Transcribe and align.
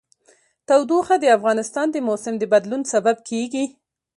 تودوخه 0.67 1.15
د 1.19 1.25
افغانستان 1.37 1.87
د 1.91 1.97
موسم 2.07 2.33
د 2.39 2.43
بدلون 2.53 2.81
سبب 2.93 3.17
کېږي. 3.29 3.65